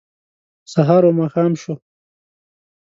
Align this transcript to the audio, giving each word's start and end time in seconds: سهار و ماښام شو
سهار 0.73 1.03
و 1.07 1.11
ماښام 1.19 1.53
شو 1.61 1.73